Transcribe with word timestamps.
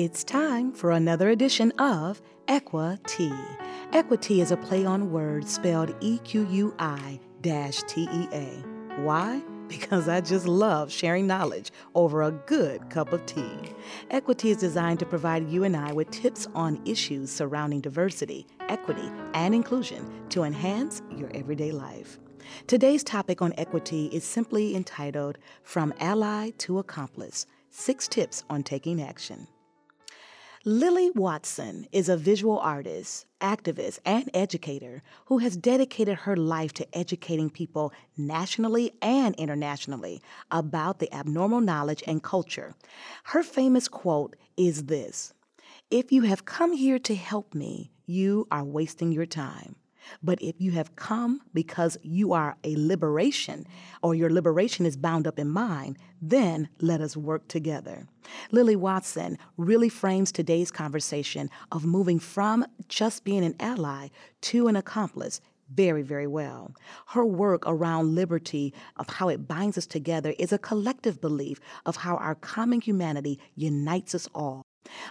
It's 0.00 0.22
time 0.22 0.70
for 0.70 0.92
another 0.92 1.30
edition 1.30 1.72
of 1.72 2.22
Equa 2.46 3.04
Tea. 3.08 3.34
EquiTea 3.90 4.42
is 4.42 4.52
a 4.52 4.56
play 4.56 4.84
on 4.86 5.10
words 5.10 5.52
spelled 5.52 5.92
E 5.98 6.18
Q 6.18 6.46
U 6.48 6.72
I 6.78 7.18
T 7.42 8.08
E 8.08 8.28
A. 8.32 8.62
Why? 9.00 9.42
Because 9.66 10.08
I 10.08 10.20
just 10.20 10.46
love 10.46 10.92
sharing 10.92 11.26
knowledge 11.26 11.72
over 11.96 12.22
a 12.22 12.30
good 12.30 12.88
cup 12.90 13.12
of 13.12 13.26
tea. 13.26 13.74
EquiTea 14.12 14.52
is 14.52 14.58
designed 14.58 15.00
to 15.00 15.04
provide 15.04 15.50
you 15.50 15.64
and 15.64 15.76
I 15.76 15.92
with 15.92 16.12
tips 16.12 16.46
on 16.54 16.80
issues 16.86 17.32
surrounding 17.32 17.80
diversity, 17.80 18.46
equity, 18.68 19.10
and 19.34 19.52
inclusion 19.52 20.08
to 20.28 20.44
enhance 20.44 21.02
your 21.16 21.34
everyday 21.34 21.72
life. 21.72 22.20
Today's 22.68 23.02
topic 23.02 23.42
on 23.42 23.52
equity 23.58 24.06
is 24.12 24.22
simply 24.22 24.76
entitled 24.76 25.38
From 25.64 25.92
Ally 25.98 26.50
to 26.58 26.78
Accomplice 26.78 27.46
Six 27.70 28.06
Tips 28.06 28.44
on 28.48 28.62
Taking 28.62 29.02
Action. 29.02 29.48
Lilla 30.70 31.10
Watson 31.14 31.86
is 31.92 32.10
a 32.10 32.16
visual 32.18 32.58
artist, 32.58 33.24
activist, 33.40 34.00
and 34.04 34.28
educator 34.34 35.02
who 35.24 35.38
has 35.38 35.56
dedicated 35.56 36.14
her 36.14 36.36
life 36.36 36.74
to 36.74 36.86
educating 36.94 37.48
people 37.48 37.90
nationally 38.18 38.92
and 39.00 39.34
internationally 39.36 40.20
about 40.50 40.98
the 40.98 41.10
Aboriginal 41.10 41.62
knowledge 41.62 42.04
and 42.06 42.22
culture. 42.22 42.74
Her 43.24 43.42
famous 43.42 43.88
quote 43.88 44.36
is 44.58 44.84
this 44.84 45.32
If 45.90 46.12
you 46.12 46.24
have 46.24 46.44
come 46.44 46.74
here 46.74 46.98
to 46.98 47.14
help 47.14 47.54
me, 47.54 47.90
you 48.04 48.46
are 48.50 48.62
wasting 48.62 49.10
your 49.10 49.24
time. 49.24 49.74
But 50.22 50.40
if 50.42 50.56
you 50.58 50.72
have 50.72 50.96
come 50.96 51.40
because 51.54 51.98
you 52.02 52.32
are 52.32 52.56
a 52.64 52.76
liberation 52.76 53.66
or 54.02 54.14
your 54.14 54.30
liberation 54.30 54.86
is 54.86 54.96
bound 54.96 55.26
up 55.26 55.38
in 55.38 55.48
mine, 55.48 55.96
then 56.20 56.68
let 56.80 57.00
us 57.00 57.16
work 57.16 57.48
together. 57.48 58.06
Lilla 58.50 58.76
Watson 58.76 59.38
really 59.56 59.88
frames 59.88 60.32
today's 60.32 60.70
conversation 60.70 61.50
of 61.72 61.84
moving 61.84 62.18
from 62.18 62.64
just 62.88 63.24
being 63.24 63.44
an 63.44 63.56
ally 63.60 64.08
to 64.42 64.68
an 64.68 64.76
accomplice 64.76 65.40
very, 65.70 66.02
very 66.02 66.26
well. 66.26 66.72
Her 67.08 67.24
work 67.24 67.62
around 67.66 68.14
liberty, 68.14 68.72
of 68.96 69.08
how 69.08 69.28
it 69.28 69.46
binds 69.46 69.76
us 69.76 69.86
together, 69.86 70.34
is 70.38 70.52
a 70.52 70.58
collective 70.58 71.20
belief 71.20 71.60
of 71.84 71.96
how 71.96 72.16
our 72.16 72.34
common 72.34 72.80
humanity 72.80 73.38
unites 73.54 74.14
us 74.14 74.28
all. 74.34 74.62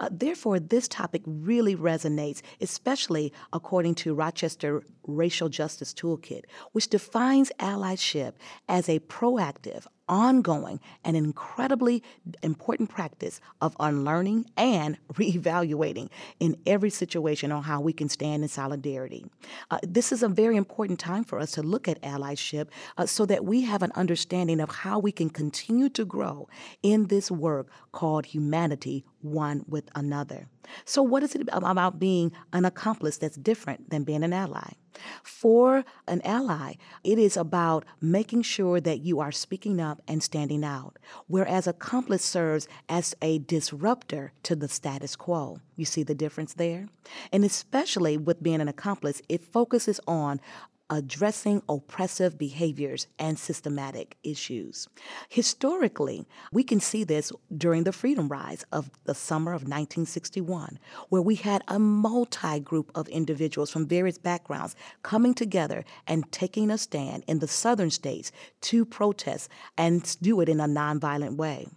Uh, 0.00 0.08
therefore, 0.10 0.58
this 0.58 0.88
topic 0.88 1.22
really 1.26 1.76
resonates, 1.76 2.42
especially 2.60 3.32
according 3.52 3.94
to 3.96 4.14
Rochester 4.14 4.82
Racial 5.06 5.48
Justice 5.48 5.92
Toolkit, 5.92 6.42
which 6.72 6.88
defines 6.88 7.52
allyship 7.58 8.34
as 8.68 8.88
a 8.88 9.00
proactive, 9.00 9.86
ongoing 10.08 10.80
and 11.04 11.16
incredibly 11.16 12.02
important 12.42 12.90
practice 12.90 13.40
of 13.60 13.76
unlearning 13.80 14.46
and 14.56 14.98
reevaluating 15.14 16.08
in 16.40 16.56
every 16.66 16.90
situation 16.90 17.52
on 17.52 17.62
how 17.62 17.80
we 17.80 17.92
can 17.92 18.08
stand 18.08 18.42
in 18.42 18.48
solidarity. 18.48 19.24
Uh, 19.70 19.78
this 19.82 20.12
is 20.12 20.22
a 20.22 20.28
very 20.28 20.56
important 20.56 20.98
time 20.98 21.24
for 21.24 21.38
us 21.38 21.52
to 21.52 21.62
look 21.62 21.88
at 21.88 22.00
allyship 22.02 22.68
uh, 22.98 23.06
so 23.06 23.26
that 23.26 23.44
we 23.44 23.62
have 23.62 23.82
an 23.82 23.92
understanding 23.94 24.60
of 24.60 24.70
how 24.70 24.98
we 24.98 25.12
can 25.12 25.30
continue 25.30 25.88
to 25.88 26.04
grow 26.04 26.48
in 26.82 27.06
this 27.06 27.30
work 27.30 27.68
called 27.92 28.26
humanity 28.26 29.04
one 29.20 29.64
with 29.68 29.88
another. 29.94 30.48
So, 30.84 31.02
what 31.02 31.22
is 31.22 31.34
it 31.34 31.48
about 31.52 31.98
being 31.98 32.32
an 32.52 32.64
accomplice 32.64 33.18
that's 33.18 33.36
different 33.36 33.90
than 33.90 34.04
being 34.04 34.22
an 34.22 34.32
ally? 34.32 34.72
For 35.22 35.84
an 36.06 36.20
ally, 36.22 36.74
it 37.02 37.18
is 37.18 37.36
about 37.36 37.84
making 38.00 38.42
sure 38.42 38.80
that 38.80 39.00
you 39.00 39.20
are 39.20 39.32
speaking 39.32 39.80
up 39.80 40.02
and 40.06 40.22
standing 40.22 40.64
out, 40.64 40.98
whereas 41.26 41.66
accomplice 41.66 42.24
serves 42.24 42.68
as 42.88 43.14
a 43.22 43.38
disruptor 43.38 44.32
to 44.42 44.54
the 44.54 44.68
status 44.68 45.16
quo. 45.16 45.58
You 45.76 45.84
see 45.84 46.02
the 46.02 46.14
difference 46.14 46.54
there? 46.54 46.88
And 47.32 47.44
especially 47.44 48.16
with 48.16 48.42
being 48.42 48.60
an 48.60 48.68
accomplice, 48.68 49.22
it 49.28 49.42
focuses 49.42 49.98
on 50.06 50.40
addressing 50.92 51.62
oppressive 51.70 52.36
behaviors 52.36 53.06
and 53.18 53.38
systematic 53.38 54.14
issues. 54.22 54.86
Historically, 55.30 56.26
we 56.52 56.62
can 56.62 56.80
see 56.80 57.02
this 57.02 57.32
during 57.56 57.84
the 57.84 57.92
Freedom 57.92 58.28
Rides 58.28 58.66
of 58.70 58.90
the 59.04 59.14
summer 59.14 59.52
of 59.52 59.62
1961, 59.62 60.78
where 61.08 61.22
we 61.22 61.36
had 61.36 61.62
a 61.66 61.78
multi 61.78 62.60
group 62.60 62.92
of 62.94 63.08
individuals 63.08 63.70
from 63.70 63.86
various 63.86 64.18
backgrounds 64.18 64.76
coming 65.02 65.32
together 65.32 65.82
and 66.06 66.30
taking 66.30 66.70
a 66.70 66.76
stand 66.76 67.24
in 67.26 67.38
the 67.38 67.48
southern 67.48 67.90
states 67.90 68.30
to 68.60 68.84
protest 68.84 69.48
and 69.78 70.18
do 70.20 70.42
it 70.42 70.48
in 70.50 70.60
a 70.60 70.66
nonviolent 70.66 71.36
way. 71.38 71.68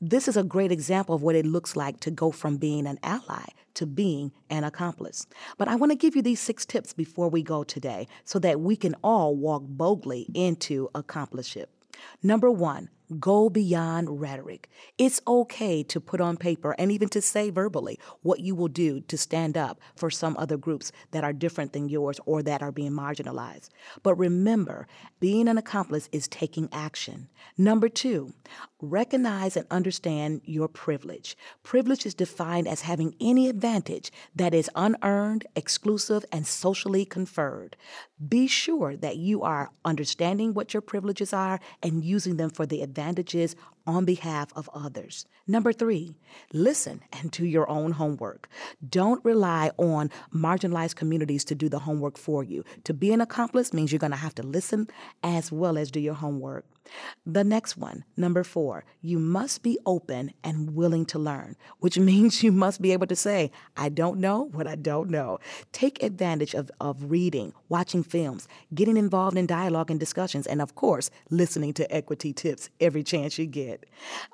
This 0.00 0.28
is 0.28 0.36
a 0.36 0.44
great 0.44 0.72
example 0.72 1.14
of 1.14 1.22
what 1.22 1.36
it 1.36 1.46
looks 1.46 1.76
like 1.76 2.00
to 2.00 2.10
go 2.10 2.30
from 2.30 2.56
being 2.56 2.86
an 2.86 2.98
ally 3.02 3.44
to 3.74 3.86
being 3.86 4.32
an 4.50 4.64
accomplice. 4.64 5.26
But 5.58 5.68
I 5.68 5.76
want 5.76 5.92
to 5.92 5.98
give 5.98 6.16
you 6.16 6.22
these 6.22 6.40
six 6.40 6.64
tips 6.64 6.92
before 6.92 7.28
we 7.28 7.42
go 7.42 7.64
today 7.64 8.06
so 8.24 8.38
that 8.38 8.60
we 8.60 8.76
can 8.76 8.94
all 9.02 9.36
walk 9.36 9.62
boldly 9.66 10.28
into 10.34 10.88
accomplishment. 10.94 11.68
Number 12.22 12.50
one, 12.50 12.88
Go 13.20 13.50
beyond 13.50 14.20
rhetoric. 14.20 14.70
It's 14.96 15.20
okay 15.26 15.82
to 15.82 16.00
put 16.00 16.22
on 16.22 16.38
paper 16.38 16.74
and 16.78 16.90
even 16.90 17.08
to 17.10 17.20
say 17.20 17.50
verbally 17.50 17.98
what 18.22 18.40
you 18.40 18.54
will 18.54 18.68
do 18.68 19.02
to 19.02 19.18
stand 19.18 19.58
up 19.58 19.78
for 19.94 20.10
some 20.10 20.36
other 20.38 20.56
groups 20.56 20.90
that 21.10 21.22
are 21.22 21.34
different 21.34 21.74
than 21.74 21.90
yours 21.90 22.18
or 22.24 22.42
that 22.42 22.62
are 22.62 22.72
being 22.72 22.92
marginalized. 22.92 23.68
But 24.02 24.14
remember, 24.14 24.86
being 25.20 25.48
an 25.48 25.58
accomplice 25.58 26.08
is 26.12 26.28
taking 26.28 26.68
action. 26.72 27.28
Number 27.58 27.90
two, 27.90 28.32
recognize 28.80 29.56
and 29.56 29.66
understand 29.70 30.40
your 30.44 30.68
privilege. 30.68 31.36
Privilege 31.62 32.06
is 32.06 32.14
defined 32.14 32.66
as 32.66 32.82
having 32.82 33.14
any 33.20 33.48
advantage 33.48 34.10
that 34.34 34.54
is 34.54 34.70
unearned, 34.74 35.46
exclusive, 35.54 36.24
and 36.32 36.46
socially 36.46 37.04
conferred. 37.04 37.76
Be 38.26 38.46
sure 38.46 38.96
that 38.96 39.16
you 39.16 39.42
are 39.42 39.70
understanding 39.84 40.54
what 40.54 40.72
your 40.72 40.80
privileges 40.80 41.32
are 41.32 41.60
and 41.82 42.04
using 42.04 42.36
them 42.36 42.50
for 42.50 42.64
the 42.64 42.82
advantages 42.94 43.56
on 43.86 44.04
behalf 44.04 44.52
of 44.54 44.70
others. 44.72 45.26
Number 45.48 45.72
three, 45.72 46.16
listen 46.52 47.02
and 47.12 47.30
do 47.32 47.44
your 47.44 47.68
own 47.68 47.90
homework. 47.90 48.48
Don't 48.88 49.24
rely 49.24 49.72
on 49.78 50.10
marginalized 50.32 50.94
communities 50.94 51.44
to 51.46 51.56
do 51.56 51.68
the 51.68 51.80
homework 51.80 52.16
for 52.16 52.44
you. 52.44 52.64
To 52.84 52.94
be 52.94 53.12
an 53.12 53.20
accomplice 53.20 53.72
means 53.72 53.90
you're 53.90 53.98
going 53.98 54.12
to 54.12 54.16
have 54.16 54.34
to 54.36 54.42
listen 54.44 54.86
as 55.24 55.50
well 55.50 55.76
as 55.76 55.90
do 55.90 55.98
your 55.98 56.14
homework. 56.14 56.64
The 57.26 57.44
next 57.44 57.76
one, 57.76 58.04
number 58.16 58.44
four, 58.44 58.84
you 59.00 59.18
must 59.18 59.62
be 59.62 59.78
open 59.86 60.32
and 60.42 60.74
willing 60.74 61.06
to 61.06 61.18
learn, 61.18 61.56
which 61.78 61.98
means 62.10 62.42
you 62.42 62.52
must 62.52 62.82
be 62.82 62.92
able 62.92 63.06
to 63.06 63.16
say, 63.16 63.50
I 63.76 63.88
don't 63.88 64.20
know 64.20 64.48
what 64.52 64.66
I 64.66 64.74
don't 64.74 65.10
know. 65.10 65.38
Take 65.72 66.02
advantage 66.02 66.54
of, 66.54 66.70
of 66.80 67.10
reading, 67.10 67.52
watching 67.68 68.02
films, 68.02 68.48
getting 68.74 68.96
involved 68.96 69.36
in 69.36 69.46
dialogue 69.46 69.90
and 69.90 69.98
discussions, 69.98 70.46
and 70.46 70.60
of 70.60 70.74
course, 70.74 71.10
listening 71.30 71.72
to 71.74 71.94
equity 71.94 72.32
tips 72.32 72.68
every 72.80 73.02
chance 73.02 73.38
you 73.38 73.46
get. 73.46 73.84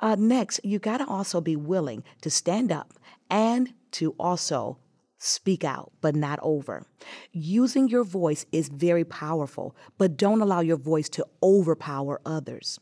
Uh, 0.03 0.17
next, 0.19 0.61
you 0.65 0.79
got 0.79 0.99
to 0.99 1.07
also 1.07 1.41
be 1.41 1.57
willing 1.57 2.03
to 2.23 2.31
stand 2.31 2.73
up 2.73 2.95
and 3.31 3.73
to 3.93 4.15
also 4.19 4.79
Speak 5.23 5.65
out, 5.65 5.93
but 6.01 6.17
not 6.17 6.39
over. 6.43 6.87
Using 7.31 7.89
your 7.89 8.05
voice 8.05 8.47
is 8.53 8.71
very 8.71 9.05
powerful, 9.05 9.77
but 9.99 10.17
don't 10.17 10.41
allow 10.41 10.61
your 10.61 10.79
voice 10.79 11.11
to 11.11 11.27
overpower 11.43 12.23
others. 12.25 12.81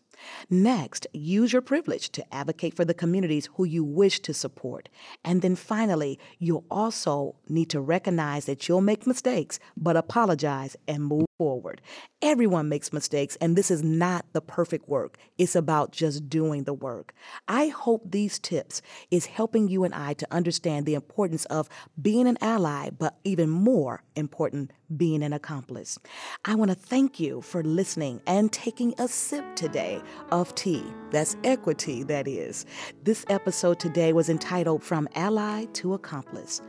Next, 0.48 1.08
use 1.12 1.52
your 1.52 1.62
privilege 1.62 2.10
to 2.10 2.34
advocate 2.34 2.74
for 2.74 2.84
the 2.84 2.94
communities 2.94 3.48
who 3.56 3.64
you 3.64 3.82
wish 3.82 4.20
to 4.20 4.32
support. 4.32 4.88
And 5.24 5.42
then 5.42 5.56
finally, 5.56 6.16
you'll 6.38 6.64
also 6.70 7.34
need 7.48 7.70
to 7.70 7.80
recognize 7.80 8.44
that 8.44 8.68
you'll 8.68 8.82
make 8.82 9.04
mistakes, 9.04 9.58
but 9.76 9.96
apologize 9.96 10.76
and 10.86 11.04
move 11.04 11.27
forward. 11.38 11.80
Everyone 12.20 12.68
makes 12.68 12.92
mistakes, 12.92 13.36
and 13.40 13.56
this 13.56 13.70
is 13.70 13.82
not 13.82 14.26
the 14.32 14.40
perfect 14.40 14.88
work. 14.88 15.16
It's 15.38 15.54
about 15.54 15.92
just 15.92 16.28
doing 16.28 16.64
the 16.64 16.74
work. 16.74 17.14
I 17.46 17.68
hope 17.68 18.02
these 18.04 18.38
tips 18.40 18.82
is 19.10 19.26
helping 19.26 19.68
you 19.68 19.84
and 19.84 19.94
I 19.94 20.14
to 20.14 20.26
understand 20.32 20.84
the 20.84 20.94
importance 20.94 21.44
of 21.46 21.68
being 22.00 22.26
an 22.26 22.36
ally, 22.40 22.90
but 22.90 23.16
even 23.24 23.48
more 23.48 24.02
important, 24.16 24.72
being 24.96 25.22
an 25.22 25.32
accomplice. 25.32 25.98
I 26.44 26.56
want 26.56 26.70
to 26.70 26.74
thank 26.74 27.20
you 27.20 27.40
for 27.40 27.62
listening 27.62 28.20
and 28.26 28.52
taking 28.52 28.94
a 28.98 29.06
sip 29.06 29.44
today 29.54 30.02
of 30.32 30.54
tea. 30.56 30.84
That's 31.12 31.36
equity, 31.44 32.02
that 32.04 32.26
is. 32.26 32.66
This 33.04 33.24
episode 33.28 33.78
today 33.78 34.12
was 34.12 34.28
entitled 34.28 34.82
From 34.82 35.08
Ally 35.14 35.66
to 35.74 35.94
Accomplice. 35.94 36.60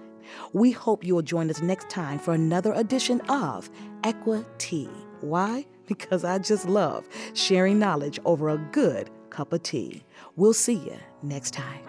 We 0.53 0.71
hope 0.71 1.03
you 1.03 1.15
will 1.15 1.21
join 1.21 1.49
us 1.49 1.61
next 1.61 1.89
time 1.89 2.19
for 2.19 2.33
another 2.33 2.73
edition 2.73 3.21
of 3.29 3.69
EquiTea. 4.01 4.89
Why? 5.21 5.65
Because 5.89 6.23
I 6.23 6.37
just 6.37 6.69
love 6.69 7.07
sharing 7.33 7.79
knowledge 7.79 8.19
over 8.23 8.49
a 8.49 8.59
good 8.71 9.09
cup 9.31 9.53
of 9.53 9.63
tea. 9.63 10.03
We'll 10.35 10.53
see 10.53 10.75
you 10.75 10.97
next 11.23 11.51
time. 11.51 11.88